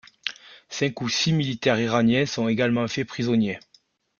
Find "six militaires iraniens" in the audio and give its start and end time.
1.09-2.25